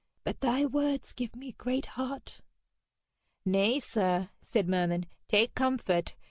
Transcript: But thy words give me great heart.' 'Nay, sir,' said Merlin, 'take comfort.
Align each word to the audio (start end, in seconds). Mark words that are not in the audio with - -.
But 0.23 0.39
thy 0.41 0.65
words 0.65 1.13
give 1.13 1.35
me 1.35 1.51
great 1.59 1.85
heart.' 1.85 2.41
'Nay, 3.45 3.79
sir,' 3.79 4.31
said 4.41 4.67
Merlin, 4.67 5.05
'take 5.27 5.53
comfort. 5.53 6.15